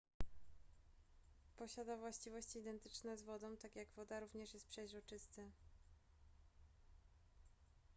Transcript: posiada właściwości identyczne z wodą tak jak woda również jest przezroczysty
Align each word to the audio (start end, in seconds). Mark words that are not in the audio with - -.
posiada 1.55 1.97
właściwości 1.97 2.59
identyczne 2.59 3.17
z 3.17 3.23
wodą 3.23 3.57
tak 3.57 3.75
jak 3.75 3.89
woda 3.91 4.19
również 4.19 4.53
jest 4.53 4.67
przezroczysty 4.67 5.51